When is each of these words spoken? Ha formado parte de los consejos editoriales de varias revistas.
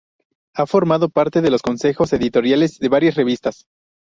Ha 0.55 0.65
formado 0.65 1.09
parte 1.09 1.41
de 1.41 1.51
los 1.51 1.61
consejos 1.61 2.11
editoriales 2.11 2.79
de 2.79 2.89
varias 2.89 3.13
revistas. 3.13 3.67